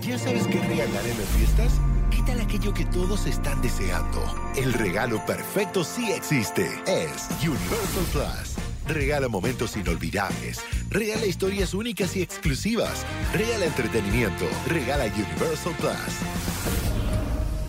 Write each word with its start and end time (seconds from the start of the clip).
¿Ya 0.00 0.18
sabes 0.18 0.46
qué 0.46 0.58
regalar 0.58 1.06
en 1.06 1.18
las 1.18 1.28
fiestas? 1.36 1.80
¿Qué 2.10 2.22
tal 2.26 2.40
aquello 2.40 2.72
que 2.72 2.84
todos 2.86 3.26
están 3.26 3.60
deseando? 3.62 4.24
El 4.56 4.72
regalo 4.72 5.24
perfecto 5.26 5.84
sí 5.84 6.10
existe. 6.10 6.66
Es 6.86 7.28
Universal 7.42 8.04
Plus. 8.10 8.56
Regala 8.88 9.28
momentos 9.28 9.76
inolvidables. 9.76 10.64
Regala 10.88 11.26
historias 11.26 11.74
únicas 11.74 12.16
y 12.16 12.22
exclusivas. 12.22 13.04
Regala 13.32 13.66
entretenimiento. 13.66 14.46
Regala 14.66 15.04
Universal 15.04 15.74
Plus. 15.78 16.16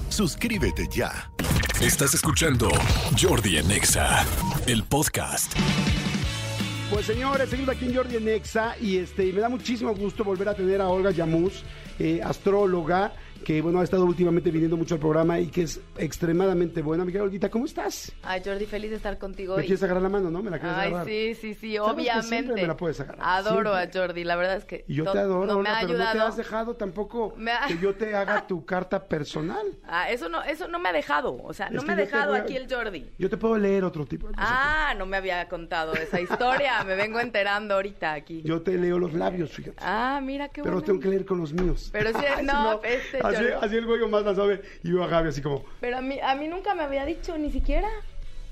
Suscríbete 0.09 0.87
ya. 0.89 1.29
Estás 1.81 2.13
escuchando 2.13 2.69
Jordi 3.21 3.57
Anexa, 3.57 4.25
el 4.65 4.83
podcast. 4.85 5.53
Pues 6.89 7.07
señores, 7.07 7.49
seguimos 7.49 7.75
aquí 7.75 7.85
en 7.85 7.95
Jordi 7.95 8.17
en 8.17 8.27
Exa 8.27 8.75
y 8.79 8.97
este, 8.97 9.33
me 9.33 9.41
da 9.41 9.49
muchísimo 9.49 9.95
gusto 9.95 10.23
volver 10.23 10.49
a 10.49 10.53
tener 10.53 10.79
a 10.79 10.87
Olga 10.87 11.09
Yamus, 11.09 11.63
eh, 11.99 12.21
astróloga, 12.23 13.13
que 13.43 13.61
bueno, 13.61 13.79
ha 13.79 13.83
estado 13.83 14.05
últimamente 14.05 14.51
viniendo 14.51 14.77
mucho 14.77 14.95
al 14.95 14.99
programa 15.01 15.39
y 15.39 15.47
que 15.47 15.63
es 15.63 15.79
extremadamente 15.97 16.81
buena. 16.81 17.03
Miguel 17.05 17.23
Olguita, 17.23 17.49
¿cómo 17.49 17.65
estás? 17.65 18.11
Ay, 18.23 18.41
Jordi, 18.45 18.65
feliz 18.65 18.89
de 18.91 18.97
estar 18.97 19.17
contigo. 19.17 19.57
¿Me 19.57 19.63
y- 19.63 19.65
quieres 19.65 19.83
agarrar 19.83 20.03
la 20.03 20.09
mano, 20.09 20.29
no? 20.29 20.41
¿Me 20.41 20.49
la 20.51 20.59
quieres 20.59 20.77
Ay, 20.77 20.87
agarrar? 20.89 21.05
sí, 21.07 21.35
sí, 21.35 21.53
sí, 21.53 21.77
obviamente. 21.77 22.27
siempre 22.27 22.55
me 22.61 22.67
la 22.67 22.77
puedes 22.77 22.99
agarrar, 22.99 23.21
Adoro 23.27 23.73
siempre. 23.75 23.99
a 23.99 24.03
Jordi, 24.07 24.23
la 24.23 24.35
verdad 24.35 24.55
es 24.57 24.65
que. 24.65 24.85
Y 24.87 24.95
yo 24.95 25.05
te 25.11 25.17
adoro, 25.19 25.45
no 25.47 25.53
me 25.55 25.59
Olga, 25.69 25.77
ha 25.77 25.81
pero 25.81 25.93
no 25.93 25.97
te 26.03 26.09
ayudado. 26.09 26.27
has 26.29 26.37
dejado 26.37 26.75
tampoco 26.75 27.33
ha- 27.61 27.67
que 27.67 27.77
yo 27.79 27.95
te 27.95 28.15
haga 28.15 28.47
tu 28.47 28.65
carta 28.65 29.03
personal. 29.03 29.65
Ah, 29.95 30.09
eso 30.09 30.27
no, 30.29 30.41
eso 30.43 30.67
no 30.67 30.79
me 30.79 30.89
ha 30.89 30.93
dejado. 30.93 31.37
O 31.43 31.53
sea, 31.53 31.69
no 31.69 31.79
Es 31.81 31.85
me 31.85 31.93
ha 31.93 31.95
dejado 31.95 32.33
a- 32.33 32.37
aquí 32.37 32.55
el 32.55 32.73
Jordi. 32.73 33.05
Yo 33.19 33.29
te 33.29 33.37
puedo 33.37 33.57
leer 33.57 33.83
otro 33.83 34.05
tipo 34.05 34.27
de. 34.27 34.33
Ah, 34.37 34.93
no 34.97 35.05
me 35.05 35.17
había 35.17 35.47
contado 35.49 35.93
esa 35.93 36.19
historia. 36.19 36.83
me 36.85 36.95
vengo 36.95 37.19
enterando 37.19 37.75
ahorita 37.75 38.13
aquí. 38.13 38.41
Yo 38.43 38.61
te 38.61 38.77
leo 38.77 38.97
los 38.97 39.13
labios, 39.13 39.51
fíjate. 39.51 39.77
Ah, 39.79 40.19
mira 40.23 40.49
qué 40.49 40.61
pero 40.63 40.75
bueno. 40.75 40.85
tengo 40.85 40.99
que 40.99 41.09
leer 41.09 41.25
con 41.25 41.37
los 41.39 41.53
míos. 41.53 41.89
Pero 41.91 42.09
sí, 42.11 42.25
Ay, 42.37 42.45
no, 42.45 42.81
este 42.83 43.19
así, 43.35 43.75
el 43.75 43.85
güey 43.85 44.07
más 44.07 44.23
la 44.23 44.35
sabe. 44.35 44.61
Y 44.83 44.91
yo 44.91 45.03
a 45.03 45.07
Gaby 45.07 45.29
así 45.29 45.41
como, 45.41 45.63
Pero 45.79 45.97
a 45.97 46.01
mí, 46.01 46.19
a 46.21 46.35
mí 46.35 46.47
nunca 46.47 46.75
me 46.75 46.83
había 46.83 47.05
dicho 47.05 47.37
ni 47.37 47.51
siquiera. 47.51 47.89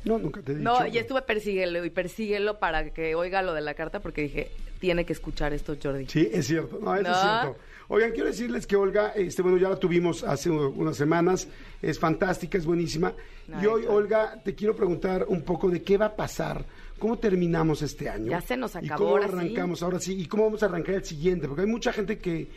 no, 0.04 0.18
nunca 0.18 0.42
te 0.42 0.54
he 0.54 0.56
dicho. 0.56 0.70
No, 0.70 0.86
y 0.88 0.98
estuve 0.98 1.22
persíguelo 1.22 1.84
y 1.86 1.90
persíguelo 1.90 2.60
para 2.60 2.92
que 2.92 3.16
oiga 3.16 3.42
lo 3.42 3.54
de 3.54 3.62
la 3.62 3.74
carta 3.74 4.00
porque 4.00 4.22
dije, 4.24 4.52
tiene 4.80 5.06
que 5.06 5.14
escuchar 5.14 5.54
esto 5.54 5.76
Jordi. 5.82 6.08
Sí, 6.08 6.30
es 6.32 6.48
cierto. 6.48 6.80
No, 6.82 6.96
eso 6.96 7.12
es 7.12 7.18
cierto. 7.18 7.58
Oigan, 7.94 8.12
quiero 8.12 8.28
decirles 8.28 8.66
que 8.66 8.78
Olga, 8.78 9.10
este, 9.10 9.42
bueno, 9.42 9.58
ya 9.58 9.68
la 9.68 9.76
tuvimos 9.76 10.24
hace 10.24 10.50
unas 10.50 10.96
semanas, 10.96 11.48
es 11.82 12.00
fantástica, 12.00 12.58
es 12.58 12.66
buenísima. 12.66 13.14
Y 13.62 13.66
hoy. 13.66 13.86
Olga, 13.86 14.42
te 14.42 14.56
quiero 14.56 14.74
preguntar 14.74 15.26
un 15.28 15.42
poco 15.42 15.70
de 15.70 15.82
qué 15.82 15.98
va 15.98 16.06
a 16.06 16.16
pasar, 16.16 16.66
cómo 16.98 17.20
terminamos 17.20 17.82
este 17.82 18.08
año. 18.08 18.32
Ya 18.32 18.40
se 18.40 18.56
nos 18.56 18.76
y 18.76 18.78
acabó, 18.78 19.04
cómo 19.04 19.10
ahora 19.18 19.28
sí. 19.28 19.34
arrancamos 19.34 19.84
ahora 19.84 20.00
sí, 20.00 20.22
y 20.22 20.26
cómo 20.26 20.46
vamos 20.46 20.64
a 20.64 20.68
arrancar 20.68 20.96
el 20.96 21.04
siguiente, 21.04 21.50
porque 21.50 21.64
hay 21.64 21.68
mucha 21.68 21.92
gente 21.92 22.18
que, 22.18 22.48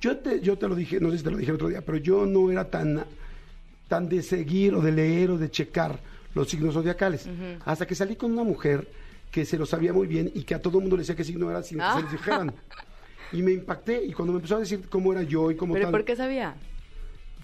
yo 0.00 0.16
te, 0.18 0.40
yo 0.40 0.56
te 0.58 0.68
lo 0.68 0.74
dije, 0.74 0.98
no 1.00 1.10
sé 1.10 1.18
si 1.18 1.24
te 1.24 1.30
lo 1.30 1.36
dije 1.36 1.50
el 1.50 1.56
otro 1.56 1.68
día, 1.68 1.82
pero 1.82 1.98
yo 1.98 2.26
no 2.26 2.50
era 2.50 2.64
tan, 2.68 3.04
tan 3.88 4.08
de 4.08 4.22
seguir 4.22 4.74
o 4.74 4.80
de 4.80 4.92
leer 4.92 5.30
o 5.30 5.38
de 5.38 5.50
checar 5.50 5.98
los 6.34 6.48
signos 6.48 6.74
zodiacales, 6.74 7.28
hasta 7.64 7.86
que 7.86 7.94
salí 7.94 8.16
con 8.16 8.32
una 8.32 8.44
mujer 8.44 8.86
que 9.30 9.44
se 9.44 9.56
lo 9.58 9.66
sabía 9.66 9.92
muy 9.92 10.06
bien 10.06 10.30
y 10.34 10.42
que 10.44 10.54
a 10.54 10.62
todo 10.62 10.78
el 10.78 10.82
mundo 10.82 10.96
le 10.96 11.02
decía 11.02 11.14
qué 11.16 11.24
signo 11.24 11.50
era 11.50 11.62
sin 11.62 11.78
que 11.78 11.84
Ah. 11.84 11.94
se 11.96 12.02
les 12.02 12.12
dijeran. 12.12 12.52
Y 13.32 13.42
me 13.42 13.52
impacté 13.52 14.04
y 14.04 14.12
cuando 14.12 14.32
me 14.32 14.38
empezó 14.38 14.56
a 14.56 14.58
decir 14.58 14.88
cómo 14.88 15.12
era 15.12 15.22
yo 15.22 15.52
y 15.52 15.56
cómo 15.56 15.74
¿Pero 15.74 15.84
tal, 15.86 15.92
por 15.92 16.04
qué 16.04 16.16
sabía? 16.16 16.52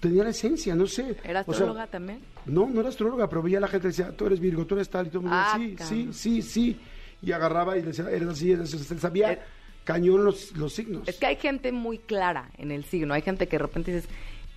tenía 0.01 0.25
la 0.25 0.31
esencia, 0.31 0.75
no 0.75 0.85
sé. 0.85 1.15
¿Era 1.23 1.39
O 1.41 1.43
sea, 1.45 1.51
astróloga 1.53 1.87
también? 1.87 2.19
no, 2.45 2.67
no 2.69 2.81
era 2.81 2.89
astróloga, 2.89 3.29
pero 3.29 3.41
veía 3.41 3.59
a 3.59 3.61
la 3.61 3.67
gente 3.69 3.87
y 3.87 3.91
decía, 3.91 4.11
tú 4.11 4.25
eres 4.25 4.41
Virgo, 4.41 4.65
tú 4.65 4.75
eres 4.75 4.89
tal, 4.89 5.07
y 5.07 5.09
todo 5.09 5.19
el 5.19 5.23
mundo 5.27 5.37
Ah, 5.39 5.57
sí, 5.57 5.75
sí, 5.79 6.09
sí, 6.11 6.41
sí. 6.41 6.79
Y 7.21 7.31
agarraba 7.31 7.77
y 7.77 7.81
le 7.83 7.87
decía, 7.87 8.09
eres 8.11 8.27
así, 8.27 8.51
eres 8.51 8.73
así. 8.73 8.93
Él 8.93 8.99
sabía 8.99 9.31
Eh, 9.31 9.39
cañón 9.87 10.25
los, 10.25 10.51
los 10.57 10.73
signos. 10.73 11.07
Es 11.07 11.15
que 11.17 11.25
hay 11.27 11.37
gente 11.37 11.71
muy 11.71 11.97
clara 11.97 12.51
en 12.57 12.71
el 12.71 12.83
signo. 12.83 13.13
Hay 13.13 13.21
gente 13.21 13.47
que 13.47 13.57
de 13.57 13.63
repente 13.63 13.93
dices, 13.93 14.09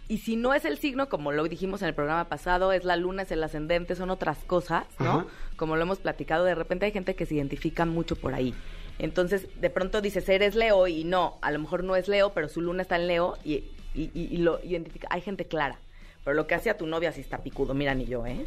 y 0.08 0.18
si 0.18 0.34
no 0.34 0.52
es 0.54 0.64
el 0.64 0.76
signo, 0.78 1.08
como 1.08 1.30
lo 1.30 1.44
dijimos 1.44 1.82
en 1.82 1.88
el 1.88 1.94
programa 1.94 2.28
pasado, 2.28 2.72
es 2.72 2.84
la 2.84 2.96
luna, 2.96 3.22
es 3.22 3.30
el 3.30 3.42
ascendente, 3.44 3.94
son 3.94 4.10
otras 4.10 4.38
cosas, 4.44 4.84
¿no? 4.98 5.10
Ajá. 5.20 5.26
Como 5.56 5.76
lo 5.76 5.82
hemos 5.82 5.98
platicado, 5.98 6.44
de 6.44 6.56
repente 6.56 6.86
hay 6.86 6.90
gente 6.92 7.14
que 7.14 7.26
se 7.26 7.36
identifica 7.36 7.86
mucho 7.86 8.16
por 8.16 8.34
ahí. 8.34 8.52
Entonces, 8.98 9.46
de 9.60 9.70
pronto 9.70 10.00
dices, 10.00 10.28
eres 10.28 10.56
Leo 10.56 10.88
y 10.88 11.04
no, 11.04 11.38
a 11.42 11.52
lo 11.52 11.60
mejor 11.60 11.84
no 11.84 11.94
es 11.94 12.08
Leo, 12.08 12.32
pero 12.34 12.48
su 12.48 12.60
luna 12.60 12.82
está 12.82 12.96
en 12.96 13.06
Leo 13.06 13.38
y, 13.44 13.64
y- 13.94 14.10
y- 14.12 14.28
y 14.32 14.36
lo 14.38 14.58
identifica. 14.64 15.06
Hay 15.12 15.20
gente 15.20 15.44
clara. 15.46 15.78
Pero 16.24 16.34
lo 16.34 16.46
que 16.48 16.54
hace 16.56 16.70
a 16.70 16.76
tu 16.76 16.86
novia 16.88 17.12
sí 17.12 17.20
está 17.20 17.38
picudo, 17.38 17.72
mira, 17.72 17.94
ni 17.94 18.04
yo, 18.06 18.26
¿eh? 18.26 18.46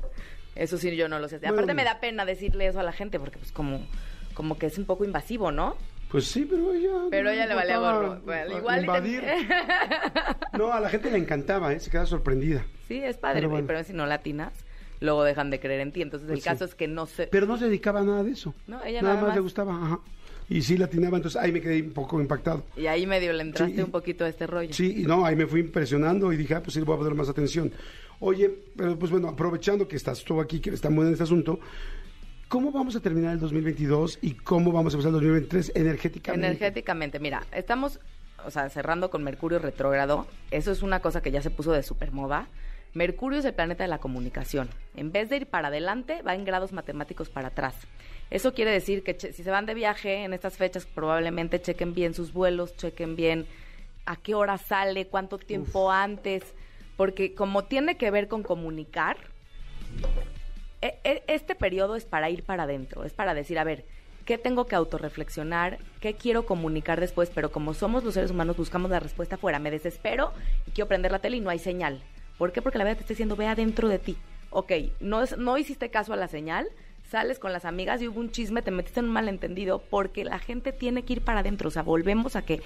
Eso 0.56 0.78
sí, 0.78 0.96
yo 0.96 1.08
no 1.08 1.18
lo 1.18 1.28
sé. 1.30 1.38
Bueno. 1.40 1.54
Aparte 1.54 1.74
me 1.74 1.84
da 1.86 2.00
pena 2.02 2.26
decirle 2.26 2.68
eso 2.68 2.80
a 2.80 2.84
la 2.84 2.92
gente 2.92 3.20
porque 3.20 3.40
pues 3.40 3.52
como, 3.52 3.82
como 4.36 4.58
que 4.60 4.66
es 4.68 4.78
un 4.78 4.86
poco 4.86 5.06
invasivo, 5.06 5.52
¿no? 5.52 5.76
Pues 6.14 6.26
sí, 6.28 6.46
pero 6.50 6.72
ella... 6.74 6.92
Pero 7.10 7.24
no 7.24 7.30
ella 7.32 7.46
le 7.48 7.56
valía 7.56 7.78
gorro. 7.80 8.22
Bueno, 8.24 8.58
igual 8.58 8.76
te- 8.76 8.82
invadir. 8.86 9.24
No, 10.58 10.72
a 10.72 10.80
la 10.80 10.90
gente 10.90 11.10
le 11.12 11.18
encantaba, 11.18 11.74
¿eh? 11.74 11.80
Se 11.80 11.90
queda 11.90 12.06
sorprendida. 12.06 12.64
Sí, 12.88 13.00
es 13.04 13.18
padre, 13.18 13.50
Pero 13.66 13.84
si 13.84 13.94
no 13.94 14.06
latinas, 14.06 14.54
luego 15.00 15.24
dejan 15.24 15.50
de 15.50 15.60
creer 15.60 15.82
en 15.82 15.92
ti. 15.92 16.02
Entonces 16.04 16.28
Pues 16.28 16.38
el 16.38 16.44
sí. 16.44 16.50
caso 16.50 16.66
es 16.66 16.76
que 16.76 16.88
no 16.88 17.08
se... 17.08 17.26
Pero 17.28 17.48
no 17.48 17.58
se 17.58 17.66
dedicaba 17.66 18.02
a 18.02 18.04
nada 18.04 18.24
de 18.24 18.32
eso. 18.32 18.54
No, 18.68 18.84
ella 18.84 19.02
nada 19.02 19.16
nada 19.16 19.22
más, 19.22 19.28
más. 19.30 19.36
le 19.36 19.42
gustaba, 19.42 19.76
ajá. 19.76 20.00
Y 20.50 20.62
sí 20.62 20.78
latinaba, 20.78 21.18
entonces 21.18 21.42
ahí 21.42 21.52
me 21.52 21.62
quedé 21.62 21.82
un 21.82 21.94
poco 21.94 22.22
impactado. 22.22 22.64
Y 22.78 22.86
ahí 22.86 23.08
medio 23.08 23.34
le 23.34 23.42
entraste 23.42 23.78
Sí. 23.78 23.82
un 23.82 23.90
poquito 23.92 24.24
a 24.26 24.30
este 24.30 24.46
rollo. 24.46 24.72
Sí, 24.74 25.02
y 25.02 25.04
no, 25.08 25.26
ahí 25.26 25.36
me 25.36 25.48
fui 25.48 25.62
impresionando 25.62 26.32
y 26.32 26.38
dije, 26.38 26.54
ah, 26.54 26.62
pues 26.62 26.74
sí, 26.74 26.80
le 26.80 26.86
voy 26.86 26.96
a 26.96 26.98
poner 27.00 27.16
más 27.16 27.30
atención. 27.30 27.72
Oye, 28.20 28.54
pero 28.78 29.00
pues 29.00 29.10
bueno, 29.10 29.30
aprovechando 29.30 29.88
que 29.88 29.96
estás 29.96 30.24
tú 30.24 30.40
aquí, 30.40 30.60
que 30.60 30.70
tan 30.74 30.96
buena 30.96 31.10
en 31.10 31.14
este 31.14 31.24
asunto, 31.24 31.60
¿cómo 32.54 32.72
vamos 32.72 32.96
a 32.96 33.00
terminar 33.00 33.34
el 33.34 33.40
2022 33.40 34.20
y 34.22 34.36
cómo 34.36 34.72
vamos 34.72 34.94
a 34.94 34.98
empezar 34.98 35.10
el 35.10 35.14
2023 35.14 35.72
energéticamente? 35.74 36.46
Energéticamente, 36.46 37.18
mira, 37.18 37.48
estamos, 37.52 38.00
o 38.46 38.52
sea, 38.52 38.70
cerrando 38.70 39.10
con 39.10 39.24
Mercurio 39.24 39.58
retrógrado. 39.58 40.28
Eso 40.52 40.72
es 40.72 40.84
una 40.84 41.00
cosa 41.00 41.24
que 41.24 41.32
ya 41.32 41.42
se 41.42 41.50
puso 41.50 41.72
de 41.72 41.82
supermoda. 41.82 42.48
Mercurio 42.94 43.40
es 43.40 43.46
el 43.46 43.56
planeta 43.56 43.86
de 43.86 43.88
la 43.88 43.98
comunicación. 43.98 44.70
En 44.96 45.12
vez 45.12 45.32
de 45.32 45.38
ir 45.38 45.48
para 45.48 45.70
adelante, 45.70 46.22
va 46.22 46.36
en 46.36 46.46
grados 46.46 46.74
matemáticos 46.74 47.28
para 47.28 47.48
atrás. 47.48 47.74
Eso 48.30 48.54
quiere 48.54 48.70
decir 48.70 49.02
que 49.02 49.18
si 49.20 49.42
se 49.42 49.50
van 49.50 49.66
de 49.66 49.74
viaje 49.74 50.24
en 50.24 50.32
estas 50.32 50.56
fechas, 50.56 50.86
probablemente 50.86 51.60
chequen 51.60 51.96
bien 51.96 52.14
sus 52.14 52.34
vuelos, 52.34 52.78
chequen 52.78 53.16
bien 53.16 53.48
a 54.06 54.16
qué 54.16 54.36
hora 54.36 54.60
sale, 54.60 55.08
cuánto 55.08 55.40
tiempo 55.40 55.90
antes, 55.90 56.44
porque 56.98 57.34
como 57.34 57.64
tiene 57.64 57.98
que 57.98 58.12
ver 58.12 58.28
con 58.28 58.44
comunicar, 58.44 59.18
este 61.28 61.56
periodo 61.56 61.96
es 61.96 62.06
para 62.06 62.30
ir 62.30 62.44
para 62.44 62.64
adentro, 62.64 63.04
es 63.04 63.14
para 63.14 63.34
decir, 63.34 63.58
a 63.60 63.64
ver, 63.64 63.86
¿qué 64.26 64.38
tengo 64.38 64.66
que 64.66 64.76
autorreflexionar? 64.76 65.78
¿Qué 66.00 66.16
quiero 66.16 66.46
comunicar 66.46 67.00
después? 67.00 67.30
Pero 67.34 67.52
como 67.52 67.74
somos 67.74 68.04
los 68.04 68.14
seres 68.14 68.32
humanos, 68.32 68.58
buscamos 68.58 68.92
la 68.92 69.00
respuesta 69.00 69.36
afuera. 69.36 69.60
Me 69.60 69.72
desespero 69.72 70.34
y 70.68 70.72
quiero 70.72 70.88
prender 70.88 71.12
la 71.12 71.20
tele 71.20 71.38
y 71.38 71.42
no 71.42 71.50
hay 71.50 71.60
señal. 71.60 72.02
¿Por 72.38 72.52
qué? 72.52 72.62
Porque 72.62 72.78
la 72.78 72.84
vida 72.84 72.96
te 72.96 73.02
está 73.02 73.14
diciendo, 73.14 73.36
ve 73.36 73.48
adentro 73.48 73.88
de 73.88 74.00
ti. 74.00 74.18
Ok, 74.50 74.72
no, 75.00 75.22
es, 75.22 75.38
no 75.38 75.58
hiciste 75.58 75.90
caso 75.90 76.14
a 76.14 76.16
la 76.16 76.28
señal, 76.28 76.68
sales 77.10 77.40
con 77.40 77.54
las 77.54 77.66
amigas 77.66 78.02
y 78.02 78.08
hubo 78.08 78.20
un 78.20 78.32
chisme, 78.32 78.62
te 78.62 78.72
metiste 78.72 79.00
en 79.00 79.08
un 79.08 79.14
malentendido, 79.14 79.80
porque 79.90 80.24
la 80.24 80.40
gente 80.40 80.72
tiene 80.72 81.04
que 81.04 81.14
ir 81.14 81.22
para 81.22 81.40
adentro. 81.40 81.68
O 81.68 81.72
sea, 81.72 81.84
volvemos 81.84 82.36
a 82.36 82.44
que 82.44 82.62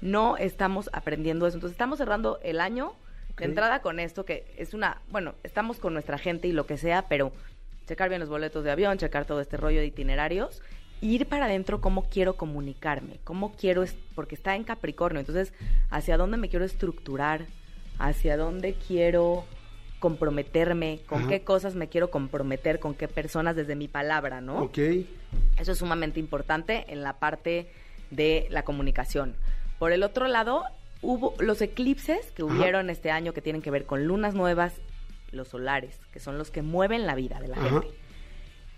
no 0.00 0.36
estamos 0.36 0.90
aprendiendo 0.92 1.46
eso. 1.46 1.56
Entonces, 1.56 1.74
estamos 1.74 1.98
cerrando 1.98 2.38
el 2.42 2.60
año 2.60 2.94
de 3.36 3.44
entrada 3.46 3.80
con 3.80 3.98
esto, 3.98 4.24
que 4.24 4.44
es 4.56 4.74
una, 4.74 5.00
bueno, 5.10 5.34
estamos 5.42 5.78
con 5.78 5.94
nuestra 5.94 6.18
gente 6.18 6.48
y 6.48 6.52
lo 6.52 6.66
que 6.66 6.76
sea, 6.76 7.08
pero 7.08 7.32
checar 7.92 8.08
bien 8.08 8.20
los 8.20 8.30
boletos 8.30 8.64
de 8.64 8.70
avión, 8.70 8.96
checar 8.96 9.26
todo 9.26 9.42
este 9.42 9.58
rollo 9.58 9.80
de 9.80 9.86
itinerarios, 9.86 10.62
ir 11.02 11.26
para 11.26 11.44
adentro 11.44 11.82
cómo 11.82 12.08
quiero 12.08 12.36
comunicarme, 12.36 13.18
cómo 13.22 13.52
quiero, 13.52 13.84
porque 14.14 14.34
está 14.34 14.56
en 14.56 14.64
Capricornio, 14.64 15.20
entonces, 15.20 15.52
hacia 15.90 16.16
dónde 16.16 16.38
me 16.38 16.48
quiero 16.48 16.64
estructurar, 16.64 17.44
hacia 17.98 18.38
dónde 18.38 18.74
quiero 18.74 19.44
comprometerme, 19.98 21.00
con 21.06 21.20
Ajá. 21.20 21.28
qué 21.28 21.42
cosas 21.42 21.74
me 21.74 21.88
quiero 21.88 22.10
comprometer, 22.10 22.80
con 22.80 22.94
qué 22.94 23.08
personas 23.08 23.56
desde 23.56 23.76
mi 23.76 23.88
palabra, 23.88 24.40
¿no? 24.40 24.62
Ok, 24.62 24.78
Eso 25.58 25.72
es 25.72 25.78
sumamente 25.78 26.18
importante 26.18 26.86
en 26.88 27.02
la 27.02 27.18
parte 27.18 27.70
de 28.10 28.46
la 28.48 28.62
comunicación. 28.62 29.34
Por 29.78 29.92
el 29.92 30.02
otro 30.02 30.28
lado, 30.28 30.64
hubo 31.02 31.34
los 31.40 31.60
eclipses 31.60 32.30
que 32.30 32.42
Ajá. 32.42 32.54
hubieron 32.54 32.88
este 32.88 33.10
año 33.10 33.34
que 33.34 33.42
tienen 33.42 33.60
que 33.60 33.70
ver 33.70 33.84
con 33.84 34.06
lunas 34.06 34.34
nuevas, 34.34 34.72
los 35.32 35.48
solares, 35.48 35.98
que 36.12 36.20
son 36.20 36.38
los 36.38 36.50
que 36.50 36.62
mueven 36.62 37.06
la 37.06 37.14
vida 37.14 37.40
de 37.40 37.48
la 37.48 37.56
Ajá. 37.56 37.68
gente. 37.80 37.88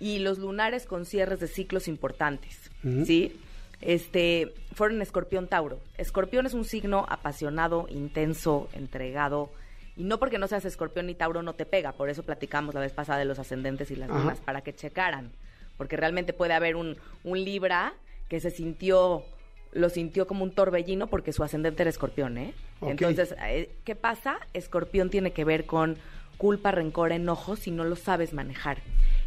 Y 0.00 0.18
los 0.18 0.38
lunares 0.38 0.86
con 0.86 1.04
cierres 1.04 1.40
de 1.40 1.48
ciclos 1.48 1.88
importantes. 1.88 2.70
¿sí? 3.04 3.38
Este, 3.80 4.54
fueron 4.72 5.02
Escorpión 5.02 5.46
Tauro. 5.48 5.78
Escorpión 5.98 6.46
es 6.46 6.54
un 6.54 6.64
signo 6.64 7.06
apasionado, 7.08 7.86
intenso, 7.90 8.68
entregado. 8.72 9.50
Y 9.96 10.04
no 10.04 10.18
porque 10.18 10.38
no 10.38 10.48
seas 10.48 10.64
escorpión 10.64 11.06
ni 11.06 11.14
Tauro 11.14 11.42
no 11.42 11.54
te 11.54 11.66
pega. 11.66 11.92
Por 11.92 12.08
eso 12.08 12.22
platicamos 12.22 12.74
la 12.74 12.80
vez 12.80 12.92
pasada 12.92 13.18
de 13.18 13.24
los 13.24 13.38
ascendentes 13.38 13.90
y 13.90 13.96
las 13.96 14.10
Ajá. 14.10 14.18
lunas, 14.18 14.40
para 14.40 14.62
que 14.62 14.74
checaran. 14.74 15.30
Porque 15.76 15.96
realmente 15.96 16.32
puede 16.32 16.54
haber 16.54 16.76
un, 16.76 16.96
un 17.22 17.44
Libra 17.44 17.94
que 18.28 18.40
se 18.40 18.50
sintió, 18.50 19.24
lo 19.72 19.88
sintió 19.90 20.26
como 20.26 20.44
un 20.44 20.50
torbellino 20.52 21.06
porque 21.06 21.32
su 21.32 21.44
ascendente 21.44 21.82
era 21.82 21.90
escorpión, 21.90 22.38
¿eh? 22.38 22.54
Entonces, 22.80 23.34
eh, 23.44 23.70
¿qué 23.84 23.94
pasa? 23.94 24.38
Escorpión 24.52 25.10
tiene 25.10 25.32
que 25.32 25.44
ver 25.44 25.66
con 25.66 25.96
culpa, 26.36 26.70
rencor, 26.70 27.12
enojo 27.12 27.56
si 27.56 27.70
no 27.70 27.84
lo 27.84 27.96
sabes 27.96 28.32
manejar. 28.32 28.78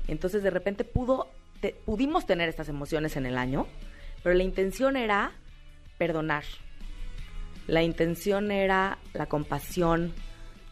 Entonces, 0.08 0.44
de 0.44 0.50
repente 0.50 0.84
pudo, 0.84 1.28
te- 1.62 1.76
pudimos 1.86 2.26
tener 2.26 2.48
estas 2.50 2.70
emociones 2.70 3.16
en 3.18 3.26
el 3.26 3.38
año, 3.38 3.68
pero 4.24 4.36
la 4.36 4.44
intención 4.44 4.96
era 4.98 5.32
perdonar, 5.98 6.44
La 7.68 7.84
intención 7.84 8.52
era 8.52 8.98
la 9.14 9.26
compasión. 9.26 10.14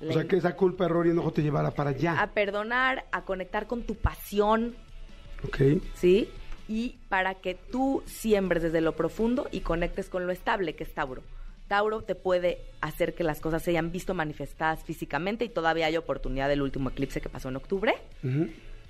O 0.08 0.14
sea, 0.14 0.24
que 0.26 0.38
esa 0.38 0.56
culpa, 0.56 0.86
error 0.86 1.06
y 1.08 1.10
enojo 1.10 1.32
te 1.34 1.42
llevara 1.42 1.72
para 1.72 1.90
allá. 1.90 2.22
A 2.22 2.28
perdonar, 2.32 3.06
a 3.12 3.24
conectar 3.26 3.68
con 3.68 3.84
tu 3.84 3.96
pasión. 3.96 4.76
Ok. 5.44 5.58
¿Sí? 5.96 6.30
Y 6.70 6.96
para 7.10 7.36
que 7.36 7.56
tú 7.56 8.02
siembres 8.06 8.64
desde 8.64 8.80
lo 8.82 8.96
profundo 8.96 9.48
y 9.52 9.60
conectes 9.60 10.08
con 10.10 10.26
lo 10.26 10.32
estable, 10.32 10.76
que 10.76 10.84
es 10.86 10.94
Tauro. 10.94 11.22
Tauro 11.68 12.02
te 12.02 12.16
puede 12.16 12.60
hacer 12.82 13.16
que 13.16 13.24
las 13.24 13.40
cosas 13.40 13.64
se 13.64 13.72
hayan 13.72 13.92
visto 13.92 14.14
manifestadas 14.14 14.84
físicamente 14.84 15.46
y 15.46 15.50
todavía 15.50 15.88
hay 15.88 15.98
oportunidad 15.98 16.50
del 16.50 16.62
último 16.62 16.90
eclipse 16.90 17.22
que 17.22 17.30
pasó 17.30 17.50
en 17.50 17.56
octubre, 17.56 17.96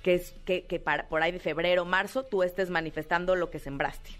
que 0.02 0.14
es 0.14 0.34
que, 0.44 0.64
que 0.64 0.78
para, 0.78 1.08
por 1.08 1.22
ahí 1.22 1.32
de 1.32 1.38
febrero, 1.38 1.84
marzo, 1.84 2.24
tú 2.24 2.42
estés 2.42 2.70
manifestando 2.70 3.34
lo 3.34 3.50
que 3.50 3.58
sembraste. 3.58 4.10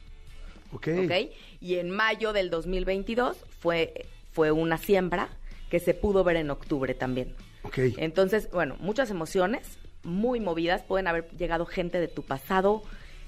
Ok. 0.73 0.89
¿ok? 1.05 1.13
Y 1.61 1.77
en 1.77 1.91
mayo 1.91 2.33
del 2.33 2.51
2022 2.51 3.37
fue, 3.61 4.07
fue 4.33 4.51
una 4.51 4.79
siembra 4.79 5.29
que 5.71 5.81
se 5.81 5.95
pudo 5.95 6.25
ver 6.25 6.37
en 6.37 6.51
octubre 6.51 6.95
también. 6.95 7.35
Ok. 7.63 7.79
Entonces, 7.97 8.51
bueno, 8.51 8.77
muchas 8.81 9.11
emociones 9.11 9.79
muy 10.03 10.41
movidas, 10.41 10.83
pueden 10.83 11.09
haber 11.09 11.29
llegado 11.37 11.67
gente 11.67 11.99
de 11.99 12.09
tu 12.09 12.23
pasado, 12.23 12.83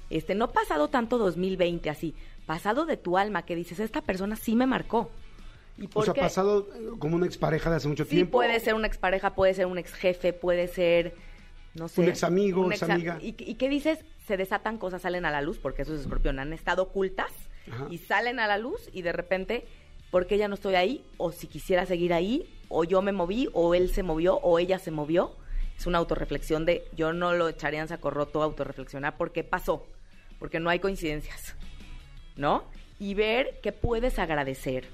este, 0.09 0.33
no 0.33 0.51
pasado 0.51 0.87
tanto 0.87 1.17
2020 1.17 1.89
así, 1.89 2.15
pasado 2.49 2.87
de 2.87 2.97
tu 2.97 3.15
alma, 3.19 3.43
que 3.45 3.55
dices, 3.55 3.79
esta 3.79 4.01
persona 4.01 4.35
sí 4.35 4.55
me 4.55 4.65
marcó. 4.65 5.11
¿Y 5.77 5.85
por 5.87 6.01
o 6.01 6.05
sea, 6.05 6.15
qué? 6.15 6.21
pasado 6.21 6.67
eh, 6.75 6.87
como 6.97 7.15
una 7.15 7.27
expareja 7.27 7.69
de 7.69 7.75
hace 7.75 7.87
mucho 7.87 8.05
Sí, 8.05 8.09
tiempo. 8.09 8.31
puede 8.39 8.59
ser 8.59 8.73
una 8.73 8.87
expareja, 8.87 9.35
puede 9.35 9.53
ser 9.53 9.67
un 9.67 9.77
ex 9.77 9.93
jefe, 9.93 10.33
puede 10.33 10.67
ser, 10.67 11.13
no 11.75 11.87
sé. 11.87 12.01
Un 12.01 12.07
examigo, 12.07 12.61
un 12.61 12.71
exa- 12.71 12.85
examiga. 12.85 13.19
¿Y, 13.21 13.35
¿Y 13.37 13.53
qué 13.53 13.69
dices? 13.69 14.03
Se 14.25 14.35
desatan 14.35 14.79
cosas, 14.79 15.03
salen 15.03 15.25
a 15.27 15.31
la 15.31 15.43
luz, 15.43 15.59
porque 15.59 15.83
eso 15.83 15.93
es 15.93 16.01
escorpión, 16.01 16.39
han 16.39 16.51
estado 16.51 16.81
ocultas 16.81 17.31
Ajá. 17.71 17.85
y 17.91 17.99
salen 17.99 18.39
a 18.39 18.47
la 18.47 18.57
luz 18.57 18.89
y 18.93 19.03
de 19.03 19.11
repente, 19.11 19.67
¿por 20.09 20.25
qué 20.25 20.39
ya 20.39 20.47
no 20.47 20.55
estoy 20.55 20.73
ahí? 20.73 21.05
O 21.17 21.31
si 21.31 21.45
quisiera 21.45 21.85
seguir 21.85 22.13
ahí, 22.15 22.49
o 22.67 22.83
yo 22.83 23.03
me 23.03 23.11
moví, 23.11 23.47
o 23.53 23.75
él 23.75 23.91
se 23.91 24.01
movió, 24.01 24.37
o 24.37 24.57
ella 24.57 24.79
se 24.79 24.89
movió. 24.89 25.35
Es 25.77 25.85
una 25.85 25.99
autorreflexión 25.99 26.65
de, 26.65 26.83
yo 26.97 27.13
no 27.13 27.35
lo 27.35 27.47
echaría 27.47 27.79
en 27.81 27.87
saco 27.89 28.09
roto 28.09 28.41
autorreflexionar 28.41 29.17
porque 29.17 29.43
pasó, 29.43 29.85
porque 30.39 30.59
no 30.59 30.71
hay 30.71 30.79
coincidencias, 30.79 31.55
¿no? 32.39 32.63
Y 32.99 33.13
ver 33.13 33.59
que 33.61 33.71
puedes 33.71 34.17
agradecer, 34.17 34.85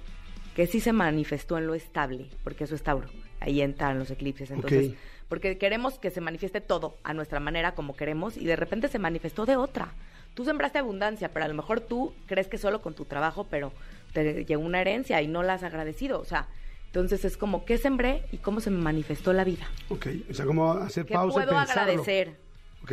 que 0.56 0.68
sí 0.68 0.80
se 0.82 0.92
manifestó 0.92 1.58
en 1.58 1.68
lo 1.68 1.76
estable, 1.76 2.28
porque 2.44 2.66
eso 2.66 2.76
es 2.76 2.84
Tauro. 2.84 3.08
Ahí 3.40 3.62
entran 3.62 4.00
los 4.00 4.12
eclipses. 4.12 4.52
Entonces, 4.52 4.94
porque 5.30 5.58
queremos 5.58 6.00
que 6.00 6.12
se 6.12 6.22
manifieste 6.22 6.62
todo 6.62 6.98
a 7.04 7.14
nuestra 7.14 7.40
manera, 7.40 7.74
como 7.74 7.96
queremos, 7.96 8.38
y 8.38 8.46
de 8.46 8.56
repente 8.56 8.88
se 8.88 9.00
manifestó 9.00 9.46
de 9.46 9.56
otra. 9.56 9.94
Tú 10.34 10.44
sembraste 10.44 10.80
abundancia, 10.80 11.30
pero 11.30 11.46
a 11.46 11.48
lo 11.48 11.54
mejor 11.54 11.80
tú 11.80 12.14
crees 12.26 12.48
que 12.48 12.58
solo 12.58 12.82
con 12.82 12.94
tu 12.94 13.06
trabajo, 13.06 13.48
pero 13.50 13.72
te 14.14 14.46
llegó 14.46 14.62
una 14.62 14.82
herencia 14.82 15.22
y 15.22 15.28
no 15.28 15.44
la 15.44 15.54
has 15.54 15.64
agradecido. 15.64 16.20
O 16.20 16.26
sea, 16.26 16.48
entonces 16.88 17.26
es 17.26 17.38
como, 17.38 17.66
¿qué 17.66 17.78
sembré 17.78 18.24
y 18.32 18.38
cómo 18.38 18.60
se 18.60 18.70
me 18.70 18.82
manifestó 18.82 19.34
la 19.34 19.44
vida? 19.44 19.68
Ok. 19.90 20.08
O 20.30 20.34
sea, 20.34 20.46
como 20.46 20.72
hacer 20.74 21.06
¿Qué 21.06 21.14
pausa 21.14 21.44
y 21.44 21.48
pensarlo. 21.48 21.82
agradecer? 21.82 22.38
Ok. 22.84 22.92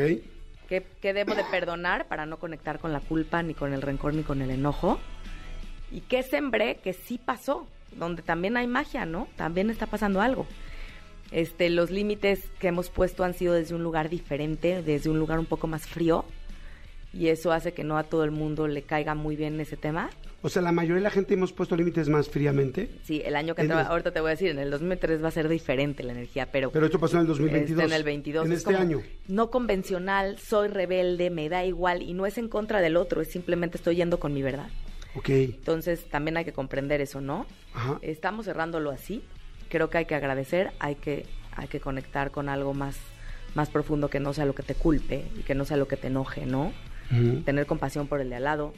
¿Qué, 0.69 0.87
qué 1.01 1.13
debo 1.13 1.35
de 1.35 1.45
perdonar 1.45 2.07
para 2.07 2.27
no 2.27 2.39
conectar 2.39 2.79
con 2.79 2.93
la 2.93 3.01
culpa, 3.01 3.43
ni 3.43 3.55
con 3.55 3.73
el 3.73 3.83
rencor, 3.83 4.15
ni 4.15 4.23
con 4.23 4.41
el 4.43 4.51
enojo? 4.51 4.99
¿Y 5.91 6.01
qué 6.01 6.23
sembré 6.23 6.77
que 6.77 6.93
sí 6.93 7.19
pasó? 7.19 7.67
Donde 7.93 8.23
también 8.23 8.57
hay 8.57 8.67
magia, 8.67 9.05
¿no? 9.05 9.29
También 9.37 9.69
está 9.69 9.87
pasando 9.87 10.21
algo. 10.21 10.47
Este, 11.31 11.71
los 11.71 11.91
límites 11.91 12.41
que 12.59 12.69
hemos 12.69 12.91
puesto 12.91 13.25
han 13.25 13.35
sido 13.35 13.55
desde 13.55 13.75
un 13.75 13.83
lugar 13.83 14.09
diferente, 14.09 14.83
desde 14.83 15.11
un 15.11 15.19
lugar 15.19 15.39
un 15.39 15.47
poco 15.47 15.67
más 15.67 15.87
frío. 15.87 16.25
Y 17.13 17.29
eso 17.29 17.53
hace 17.53 17.73
que 17.73 17.85
no 17.85 17.99
a 17.99 18.05
todo 18.05 18.25
el 18.25 18.31
mundo 18.31 18.67
le 18.67 18.83
caiga 18.83 19.15
muy 19.15 19.37
bien 19.37 19.61
ese 19.61 19.77
tema. 19.77 20.11
O 20.45 20.49
sea, 20.49 20.61
la 20.61 20.73
mayoría 20.73 20.97
de 20.97 21.03
la 21.03 21.11
gente 21.11 21.35
hemos 21.35 21.53
puesto 21.53 21.77
límites 21.77 22.09
más 22.09 22.29
fríamente. 22.29 22.91
Sí, 23.05 23.23
el 23.25 23.37
año 23.37 23.55
que 23.55 23.63
En 23.63 23.71
entra, 23.71 23.87
ahorita 23.87 24.11
te 24.11 24.21
voy 24.21 24.29
a 24.29 24.31
decir, 24.31 24.49
en 24.49 24.59
el 24.59 24.71
2003 24.73 25.23
va 25.23 25.29
a 25.29 25.31
ser 25.31 25.49
diferente 25.49 26.03
la 26.03 26.13
energía, 26.13 26.51
pero... 26.51 26.73
Pero 26.73 26.87
esto 26.87 26.99
pasó 26.99 27.17
en 27.17 27.23
el 27.23 27.27
2022. 27.29 27.79
Este, 27.79 27.95
en 27.95 27.97
el 27.97 28.05
22. 28.05 28.47
En 28.47 28.53
es 28.53 28.59
este 28.59 28.73
como, 28.73 28.83
año. 28.83 29.03
No 29.29 29.51
convencional, 29.51 30.39
soy 30.41 30.67
rebelde, 30.67 31.31
me 31.31 31.49
da 31.49 31.65
igual 31.65 32.03
y 32.03 32.13
no 32.13 32.27
es 32.27 32.39
en 32.39 32.49
contra 32.49 32.81
del 32.81 32.97
otro, 32.97 33.21
es 33.21 33.31
simplemente 33.31 33.77
estoy 33.77 33.97
yendo 33.97 34.19
con 34.19 34.33
mi 34.33 34.43
verdad. 34.43 34.69
Ok. 35.15 35.29
Entonces 35.29 36.07
también 36.07 36.37
hay 36.37 36.45
que 36.45 36.53
comprender 36.53 37.01
eso, 37.01 37.21
¿no? 37.21 37.47
Ajá. 37.73 37.99
Estamos 38.03 38.47
cerrándolo 38.47 38.91
así. 38.91 39.23
Creo 39.69 39.91
que 39.91 39.99
hay 39.99 40.07
que 40.07 40.17
agradecer, 40.17 40.73
hay 40.81 40.97
que, 40.97 41.25
hay 41.53 41.69
que 41.69 41.79
conectar 41.79 42.33
con 42.33 42.49
algo 42.49 42.75
más, 42.75 42.97
más 43.55 43.71
profundo 43.71 44.09
que 44.09 44.19
no 44.19 44.33
sea 44.33 44.45
lo 44.45 44.57
que 44.57 44.65
te 44.65 44.75
culpe 44.75 45.25
y 45.39 45.43
que 45.43 45.55
no 45.55 45.65
sea 45.65 45.77
lo 45.77 45.87
que 45.87 45.97
te 45.97 46.09
enoje, 46.09 46.47
¿no? 46.47 46.73
Tener 47.45 47.67
compasión 47.67 48.07
por 48.07 48.21
el 48.21 48.31
de 48.31 48.37
al 48.37 48.45
lado, 48.45 48.73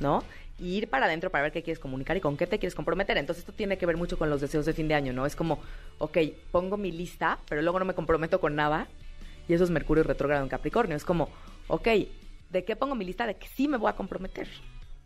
¿no? 0.00 0.22
Y 0.58 0.76
ir 0.76 0.88
para 0.88 1.06
adentro 1.06 1.30
para 1.30 1.42
ver 1.42 1.52
qué 1.52 1.62
quieres 1.62 1.78
comunicar 1.78 2.16
y 2.16 2.20
con 2.20 2.36
qué 2.36 2.46
te 2.46 2.58
quieres 2.58 2.74
comprometer. 2.74 3.18
Entonces 3.18 3.42
esto 3.42 3.52
tiene 3.52 3.76
que 3.76 3.86
ver 3.86 3.96
mucho 3.96 4.18
con 4.18 4.30
los 4.30 4.40
deseos 4.40 4.64
de 4.66 4.72
fin 4.72 4.88
de 4.88 4.94
año, 4.94 5.12
¿no? 5.12 5.26
Es 5.26 5.36
como, 5.36 5.60
ok, 5.98 6.18
pongo 6.50 6.76
mi 6.76 6.92
lista, 6.92 7.38
pero 7.48 7.60
luego 7.62 7.78
no 7.78 7.84
me 7.84 7.94
comprometo 7.94 8.40
con 8.40 8.54
nada. 8.54 8.88
Y 9.48 9.54
eso 9.54 9.64
es 9.64 9.70
Mercurio 9.70 10.04
retrógrado 10.04 10.42
en 10.42 10.48
Capricornio. 10.48 10.96
Es 10.96 11.04
como, 11.04 11.28
ok, 11.68 11.88
¿de 12.50 12.64
qué 12.64 12.76
pongo 12.76 12.94
mi 12.94 13.04
lista? 13.04 13.26
De 13.26 13.34
que 13.34 13.48
sí 13.48 13.68
me 13.68 13.76
voy 13.76 13.90
a 13.90 13.96
comprometer. 13.96 14.48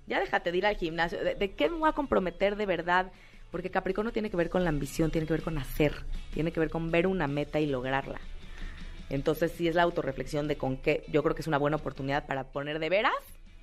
Ya 0.07 0.21
déjate 0.21 0.53
de 0.53 0.59
ir 0.59 0.67
al 0.67 0.77
gimnasio. 0.77 1.23
¿De, 1.25 1.35
de 1.35 1.53
qué 1.53 1.69
me 1.69 1.79
voy 1.79 1.89
a 1.89 1.93
comprometer 1.93 2.57
de 2.57 2.67
verdad? 2.67 3.11
Porque 3.51 3.71
Capricornio 3.71 4.13
tiene 4.13 4.31
que 4.31 4.37
ver 4.37 4.51
con 4.51 4.63
la 4.63 4.71
ambición, 4.71 5.11
tiene 5.11 5.27
que 5.27 5.33
ver 5.33 5.43
con 5.43 5.59
hacer, 5.59 5.95
tiene 6.35 6.53
que 6.53 6.61
ver 6.61 6.71
con 6.71 6.91
ver 6.91 7.07
una 7.07 7.27
meta 7.27 7.59
y 7.59 7.67
lograrla. 7.67 8.21
Entonces 9.11 9.53
sí 9.53 9.69
es 9.69 9.75
la 9.75 9.83
autorreflexión 9.83 10.49
de 10.49 10.57
con 10.57 10.77
qué, 10.77 11.05
yo 11.09 11.23
creo 11.23 11.35
que 11.35 11.43
es 11.43 11.47
una 11.49 11.59
buena 11.59 11.77
oportunidad 11.77 12.27
para 12.27 12.45
poner 12.45 12.79
de 12.79 12.89
veras 12.89 13.13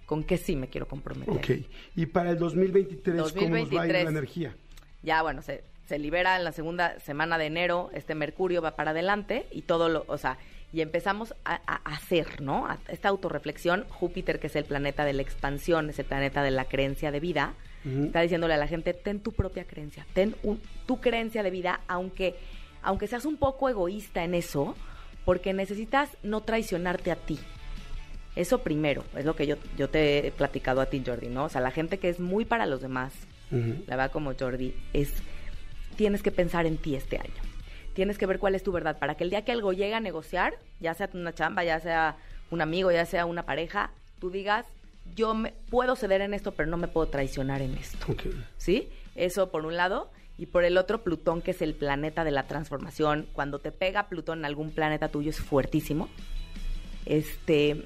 con 0.06 0.24
qué 0.24 0.38
sí 0.38 0.56
me 0.56 0.68
quiero 0.68 0.88
comprometer. 0.88 1.34
Ok. 1.36 1.66
Y 1.96 2.06
para 2.08 2.32
el 2.32 2.38
2023, 2.38 3.16
¿cómo 3.16 3.24
nos 3.24 3.36
va 3.36 3.40
a 3.42 3.88
ir 3.88 3.94
2023. 3.94 4.04
la 4.04 4.10
energía? 4.10 4.56
Ya, 5.04 5.22
bueno, 5.22 5.42
se, 5.42 5.64
se 5.88 6.00
libera 6.00 6.36
en 6.38 6.44
la 6.44 6.52
segunda 6.52 7.00
semana 7.00 7.38
de 7.38 7.46
enero, 7.46 7.90
este 7.94 8.16
Mercurio 8.16 8.62
va 8.62 8.76
para 8.76 8.92
adelante 8.92 9.46
y 9.52 9.62
todo 9.64 9.88
lo, 9.90 10.04
o 10.08 10.18
sea, 10.18 10.38
y 10.74 10.82
empezamos 10.82 11.34
a, 11.46 11.62
a 11.68 11.76
hacer, 11.96 12.42
¿no? 12.42 12.68
A- 12.68 12.80
esta 12.88 13.10
autorreflexión, 13.10 13.86
Júpiter, 13.90 14.40
que 14.40 14.48
es 14.48 14.56
el 14.56 14.66
planeta 14.66 15.06
de 15.06 15.14
la 15.14 15.22
expansión, 15.22 15.90
es 15.90 16.00
el 16.00 16.06
planeta 16.06 16.44
de 16.44 16.52
la 16.52 16.66
creencia 16.66 17.12
de 17.12 17.20
vida, 17.20 17.54
está 17.86 18.22
diciéndole 18.22 18.56
a 18.56 18.58
la 18.58 18.66
gente, 18.68 18.94
ten 18.96 19.20
tu 19.20 19.32
propia 19.32 19.64
creencia, 19.66 20.08
ten 20.14 20.36
un- 20.42 20.60
tu 20.88 21.00
creencia 21.00 21.44
de 21.44 21.52
vida, 21.52 21.82
aunque, 21.88 22.36
aunque 22.82 23.06
seas 23.08 23.26
un 23.26 23.38
poco 23.38 23.70
egoísta 23.70 24.24
en 24.24 24.34
eso, 24.34 24.76
porque 25.26 25.54
necesitas 25.54 26.10
no 26.24 26.42
traicionarte 26.42 27.12
a 27.12 27.16
ti. 27.16 27.40
Eso 28.36 28.60
primero, 28.60 29.04
es 29.18 29.26
lo 29.26 29.36
que 29.36 29.48
yo, 29.48 29.56
yo 29.78 29.90
te 29.90 30.28
he 30.28 30.32
platicado 30.32 30.82
a 30.82 30.88
ti, 30.88 31.02
Jordi, 31.06 31.28
¿no? 31.28 31.46
O 31.46 31.50
sea, 31.50 31.62
la 31.62 31.72
gente 31.72 32.00
que 32.00 32.10
es 32.10 32.20
muy 32.20 32.46
para 32.46 32.66
los 32.66 32.82
demás, 32.82 33.14
la 33.50 33.96
verdad 33.96 34.12
como 34.12 34.34
Jordi, 34.38 34.76
es 34.94 35.14
tienes 35.96 36.22
que 36.22 36.32
pensar 36.32 36.66
en 36.66 36.78
ti 36.78 36.96
este 36.96 37.18
año. 37.18 37.34
Tienes 37.94 38.18
que 38.18 38.26
ver 38.26 38.40
cuál 38.40 38.56
es 38.56 38.64
tu 38.64 38.74
verdad 38.74 39.00
para 39.00 39.16
que 39.16 39.24
el 39.24 39.30
día 39.30 39.46
que 39.46 39.54
algo 39.54 39.72
llegue 39.72 39.94
a 39.94 40.02
negociar, 40.02 40.56
ya 40.82 40.94
sea 40.94 41.10
una 41.14 41.34
chamba, 41.34 41.64
ya 41.64 41.80
sea 41.80 42.18
un 42.52 42.62
amigo, 42.62 42.92
ya 42.92 43.06
sea 43.06 43.26
una 43.26 43.44
pareja, 43.44 43.92
tú 44.20 44.30
digas, 44.30 44.66
yo 45.16 45.34
me, 45.34 45.54
puedo 45.70 45.96
ceder 45.96 46.22
en 46.22 46.34
esto, 46.34 46.52
pero 46.52 46.70
no 46.70 46.76
me 46.78 46.90
puedo 46.90 47.08
traicionar 47.08 47.62
en 47.62 47.76
esto. 47.76 48.12
Ok. 48.12 48.24
¿Sí? 48.58 48.90
Eso 49.16 49.50
por 49.50 49.66
un 49.66 49.78
lado. 49.78 50.12
Y 50.38 50.48
por 50.48 50.64
el 50.66 50.78
otro, 50.78 51.02
Plutón, 51.04 51.42
que 51.42 51.52
es 51.52 51.62
el 51.62 51.74
planeta 51.76 52.24
de 52.24 52.32
la 52.32 52.48
transformación. 52.48 53.28
Cuando 53.34 53.60
te 53.60 53.72
pega 53.72 54.10
Plutón 54.10 54.40
en 54.40 54.46
algún 54.46 54.72
planeta 54.72 55.08
tuyo 55.10 55.30
es 55.30 55.40
fuertísimo. 55.40 56.10
Este 57.06 57.86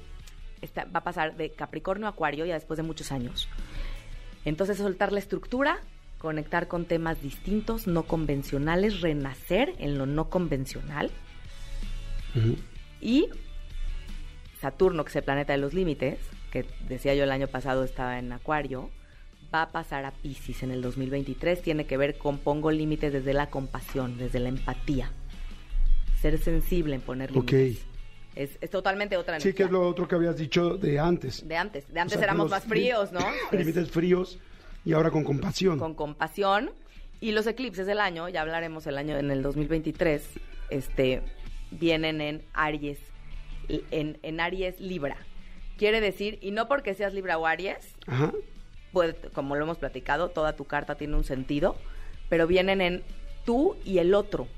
está- 0.60 0.84
va 0.84 1.00
a 1.00 1.04
pasar 1.04 1.36
de 1.36 1.50
Capricornio 1.52 2.06
a 2.06 2.10
Acuario 2.10 2.44
ya 2.46 2.54
después 2.54 2.76
de 2.76 2.82
muchos 2.82 3.12
años. 3.12 3.48
Entonces, 4.44 4.78
soltar 4.78 5.12
la 5.12 5.20
estructura, 5.20 5.78
conectar 6.18 6.66
con 6.66 6.86
temas 6.86 7.22
distintos, 7.22 7.86
no 7.86 8.02
convencionales, 8.04 9.00
renacer 9.00 9.74
en 9.78 9.96
lo 9.96 10.06
no 10.06 10.28
convencional. 10.28 11.10
Y 13.00 13.28
Saturno, 14.60 15.04
que 15.04 15.10
es 15.10 15.16
el 15.16 15.22
planeta 15.24 15.52
de 15.52 15.58
los 15.58 15.72
límites, 15.72 16.18
que 16.50 16.66
decía 16.88 17.14
yo 17.14 17.24
el 17.24 17.30
año 17.30 17.48
pasado 17.48 17.84
estaba 17.84 18.18
en 18.18 18.32
Acuario, 18.32 18.90
va 19.54 19.62
a 19.62 19.70
pasar 19.70 20.04
a 20.04 20.10
Pisces 20.12 20.62
en 20.62 20.70
el 20.70 20.82
2023. 20.82 21.62
Tiene 21.62 21.86
que 21.86 21.96
ver 21.96 22.18
con 22.18 22.38
pongo 22.38 22.70
límites 22.70 23.12
desde 23.12 23.32
la 23.34 23.50
compasión, 23.50 24.16
desde 24.18 24.38
la 24.40 24.48
empatía. 24.48 25.10
Ser 26.20 26.38
sensible 26.38 26.94
en 26.94 27.00
poner 27.00 27.30
Ok. 27.36 27.50
límites. 27.52 27.86
Es, 28.36 28.50
es 28.60 28.70
totalmente 28.70 29.16
otra 29.16 29.34
energía. 29.34 29.50
Sí, 29.50 29.56
que 29.56 29.64
es 29.64 29.70
lo 29.70 29.86
otro 29.88 30.06
que 30.06 30.14
habías 30.14 30.36
dicho 30.36 30.76
de 30.76 30.98
antes. 31.00 31.46
De 31.46 31.56
antes. 31.56 31.92
De 31.92 31.98
antes 31.98 32.16
O 32.16 32.18
sea, 32.18 32.24
éramos 32.26 32.48
más 32.50 32.64
fríos, 32.64 33.10
¿no? 33.12 33.20
Es 33.50 33.58
Límites 33.58 33.90
fríos 33.90 34.38
y 34.84 34.92
ahora 34.92 35.10
con 35.10 35.24
compasión. 35.24 35.78
con 35.78 35.94
compasión. 35.94 36.70
Y 37.20 37.32
los 37.32 37.46
eclipses 37.46 37.86
del 37.86 37.98
año, 38.00 38.28
ya 38.28 38.40
hablaremos 38.42 38.86
el 38.86 38.96
año 38.96 39.18
en 39.18 39.30
el 39.30 39.42
2023, 39.42 40.22
este, 40.70 41.20
vienen 41.70 42.20
en 42.22 42.42
Aries, 42.54 42.98
en, 43.68 44.16
en 44.22 44.40
Aries 44.40 44.80
Libra. 44.80 45.18
Quiere 45.76 46.00
decir, 46.00 46.38
y 46.40 46.50
no 46.52 46.66
porque 46.66 46.94
seas 46.94 47.12
Libra 47.12 47.36
o 47.36 47.44
Aries, 47.46 47.94
Ajá. 48.06 48.32
Pues, 48.92 49.14
como 49.32 49.56
lo 49.56 49.64
hemos 49.64 49.78
platicado, 49.78 50.28
toda 50.28 50.56
tu 50.56 50.64
carta 50.64 50.94
tiene 50.94 51.16
un 51.16 51.24
sentido, 51.24 51.76
pero 52.28 52.46
vienen 52.46 52.80
en 52.80 53.02
tú 53.44 53.76
y 53.84 53.98
el 53.98 54.14
otro. 54.14 54.48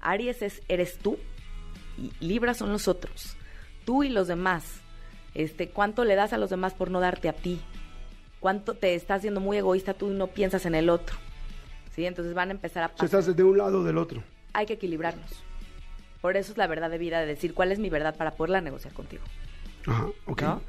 Aries 0.00 0.42
es 0.42 0.62
eres 0.68 0.98
tú 0.98 1.18
y 1.98 2.12
Libra 2.24 2.54
son 2.54 2.72
los 2.72 2.88
otros. 2.88 3.36
Tú 3.84 4.02
y 4.02 4.08
los 4.08 4.28
demás. 4.28 4.80
Este, 5.34 5.68
¿cuánto 5.68 6.04
le 6.04 6.14
das 6.14 6.32
a 6.32 6.38
los 6.38 6.50
demás 6.50 6.74
por 6.74 6.90
no 6.90 7.00
darte 7.00 7.28
a 7.28 7.32
ti? 7.32 7.60
¿Cuánto 8.40 8.74
te 8.74 8.94
estás 8.94 9.22
siendo 9.22 9.40
muy 9.40 9.56
egoísta 9.56 9.94
tú 9.94 10.10
y 10.10 10.14
no 10.14 10.26
piensas 10.28 10.66
en 10.66 10.74
el 10.74 10.90
otro? 10.90 11.16
¿sí? 11.94 12.06
Entonces 12.06 12.34
van 12.34 12.48
a 12.48 12.52
empezar 12.52 12.82
a 12.84 12.88
pasar. 12.88 13.04
estás 13.04 13.36
de 13.36 13.44
un 13.44 13.58
lado 13.58 13.80
o 13.80 13.84
del 13.84 13.98
otro. 13.98 14.22
Hay 14.52 14.66
que 14.66 14.74
equilibrarnos. 14.74 15.30
Por 16.20 16.36
eso 16.36 16.52
es 16.52 16.58
la 16.58 16.66
verdad 16.66 16.90
de 16.90 16.98
vida, 16.98 17.20
de 17.20 17.26
decir 17.26 17.54
cuál 17.54 17.72
es 17.72 17.78
mi 17.78 17.90
verdad 17.90 18.16
para 18.16 18.32
poderla 18.32 18.60
negociar 18.60 18.92
contigo. 18.92 19.22
Ajá, 19.86 20.06
ok. 20.26 20.42
¿No? 20.42 20.62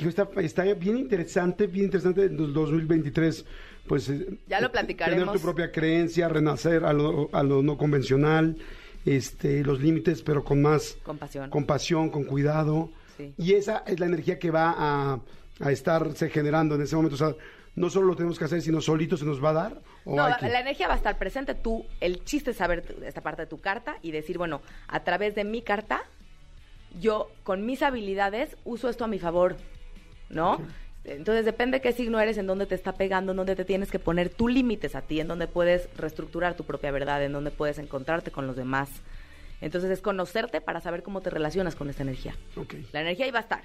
Hijo, 0.00 0.08
está, 0.08 0.28
está 0.36 0.62
bien 0.74 0.96
interesante, 0.98 1.66
bien 1.66 1.86
interesante 1.86 2.24
en 2.24 2.38
el 2.38 2.52
2023, 2.52 3.44
pues... 3.86 4.08
eh, 4.08 4.38
Ya 4.48 4.60
lo 4.60 4.68
eh, 4.68 4.70
platicaremos. 4.70 5.24
Tener 5.24 5.34
tu 5.38 5.42
propia 5.44 5.70
creencia, 5.70 6.28
renacer 6.28 6.84
a 6.84 6.92
lo, 6.92 7.28
a 7.32 7.42
lo 7.42 7.62
no 7.62 7.76
convencional, 7.76 8.56
este, 9.04 9.62
los 9.64 9.80
límites, 9.80 10.22
pero 10.22 10.44
con 10.44 10.62
más 10.62 10.96
Compasión. 11.02 11.50
compasión, 11.50 12.10
con 12.10 12.24
cuidado. 12.24 12.90
Sí. 13.16 13.34
Y 13.36 13.52
esa 13.54 13.82
es 13.86 14.00
la 14.00 14.06
energía 14.06 14.38
que 14.38 14.50
va 14.50 14.74
a, 14.76 15.20
a 15.60 15.72
estarse 15.72 16.30
generando 16.30 16.74
en 16.76 16.82
ese 16.82 16.96
momento. 16.96 17.16
O 17.16 17.18
sea, 17.18 17.34
no 17.74 17.90
solo 17.90 18.06
lo 18.08 18.16
tenemos 18.16 18.38
que 18.38 18.44
hacer, 18.46 18.62
sino 18.62 18.80
solito 18.80 19.16
se 19.16 19.24
nos 19.26 19.42
va 19.44 19.50
a 19.50 19.54
dar. 19.54 19.82
¿o 20.04 20.16
No, 20.16 20.26
que- 20.38 20.48
la 20.48 20.60
energía 20.60 20.88
va 20.88 20.94
a 20.94 20.96
estar 20.98 21.18
presente. 21.18 21.54
Tú, 21.54 21.84
el 22.00 22.24
chiste 22.24 22.52
es 22.52 22.56
saber 22.56 22.96
esta 23.04 23.20
parte 23.20 23.42
de 23.42 23.46
tu 23.48 23.60
carta 23.60 23.96
y 24.02 24.10
decir, 24.12 24.38
bueno, 24.38 24.62
a 24.88 25.04
través 25.04 25.34
de 25.34 25.44
mi 25.44 25.60
carta, 25.62 26.02
yo 27.00 27.30
con 27.44 27.64
mis 27.66 27.82
habilidades 27.82 28.56
uso 28.64 28.88
esto 28.88 29.04
a 29.04 29.08
mi 29.08 29.18
favor, 29.18 29.56
¿no? 30.32 30.60
Entonces 31.04 31.44
depende 31.44 31.80
qué 31.80 31.92
signo 31.92 32.20
eres, 32.20 32.38
en 32.38 32.46
dónde 32.46 32.66
te 32.66 32.74
está 32.74 32.92
pegando, 32.92 33.32
en 33.32 33.36
dónde 33.36 33.56
te 33.56 33.64
tienes 33.64 33.90
que 33.90 33.98
poner 33.98 34.28
tú 34.28 34.48
límites 34.48 34.94
a 34.94 35.02
ti, 35.02 35.20
en 35.20 35.28
dónde 35.28 35.48
puedes 35.48 35.88
reestructurar 35.96 36.54
tu 36.54 36.64
propia 36.64 36.90
verdad, 36.90 37.24
en 37.24 37.32
dónde 37.32 37.50
puedes 37.50 37.78
encontrarte 37.78 38.30
con 38.30 38.46
los 38.46 38.56
demás. 38.56 38.88
Entonces 39.60 39.90
es 39.90 40.00
conocerte 40.00 40.60
para 40.60 40.80
saber 40.80 41.02
cómo 41.02 41.20
te 41.20 41.30
relacionas 41.30 41.76
con 41.76 41.88
esta 41.88 42.02
energía. 42.02 42.36
La 42.92 43.00
energía 43.00 43.26
ahí 43.26 43.30
va 43.30 43.40
a 43.40 43.42
estar. 43.42 43.62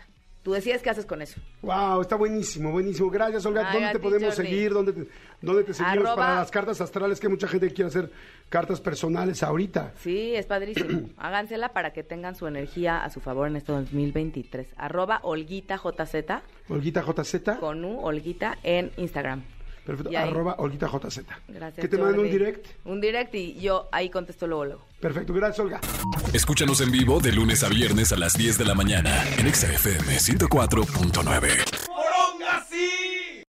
Tú 0.47 0.53
decides 0.53 0.81
qué 0.81 0.89
haces 0.89 1.05
con 1.05 1.21
eso. 1.21 1.41
Wow, 1.61 1.99
está 1.99 2.15
buenísimo, 2.15 2.71
buenísimo. 2.71 3.09
Gracias, 3.09 3.45
Olga. 3.45 3.67
Ay, 3.69 3.73
¿Dónde 3.81 3.91
te 3.91 3.99
podemos 3.99 4.33
Jordi. 4.33 4.49
seguir? 4.49 4.71
¿Dónde 4.71 4.93
te, 4.93 5.07
dónde 5.41 5.63
te 5.65 5.73
seguimos 5.73 5.97
Arroba- 6.07 6.15
para 6.15 6.35
las 6.35 6.51
cartas 6.51 6.79
astrales? 6.79 7.19
Que 7.19 7.27
mucha 7.27 7.49
gente 7.49 7.73
quiere 7.73 7.89
hacer 7.89 8.09
cartas 8.47 8.79
personales 8.79 9.43
ahorita. 9.43 9.91
Sí, 9.99 10.33
es 10.35 10.45
padrísimo. 10.45 11.09
Hágansela 11.17 11.73
para 11.73 11.91
que 11.91 12.01
tengan 12.03 12.33
su 12.37 12.47
energía 12.47 13.03
a 13.03 13.09
su 13.09 13.19
favor 13.19 13.49
en 13.49 13.57
este 13.57 13.73
2023. 13.73 14.69
Arroba 14.77 15.19
Olguita 15.23 15.75
JZ 15.75 16.15
Olguita 16.69 17.01
JZ. 17.03 17.59
con 17.59 17.83
U, 17.83 17.99
Olguita 17.99 18.57
en 18.63 18.91
Instagram. 18.95 19.43
Perfecto. 19.87 20.17
Arroba 20.17 20.55
Olguita 20.57 20.87
JZ. 20.87 21.21
Gracias. 21.47 21.81
Que 21.81 21.87
te 21.87 21.97
manden 21.97 22.19
un 22.19 22.29
direct. 22.29 22.67
Un 22.83 22.99
direct 22.99 23.33
y 23.35 23.57
yo 23.57 23.87
ahí 23.93 24.09
contesto 24.09 24.45
luego, 24.45 24.65
luego. 24.65 24.81
Perfecto. 24.99 25.33
Gracias, 25.33 25.59
Olga. 25.59 25.79
Escúchanos 26.33 26.81
en 26.81 26.91
vivo 26.91 27.21
de 27.21 27.31
lunes 27.31 27.63
a 27.63 27.69
viernes 27.69 28.11
a 28.11 28.17
las 28.17 28.33
10 28.33 28.57
de 28.57 28.65
la 28.65 28.75
mañana 28.75 29.23
en 29.37 29.47
Exa 29.47 29.71
FM 29.71 30.17
104.9. 30.17 31.76